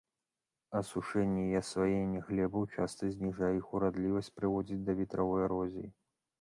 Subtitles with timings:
[0.79, 5.89] Асушэнне і асваенне глебаў часта зніжае іх урадлівасць, прыводзіць да ветравой эрозіі.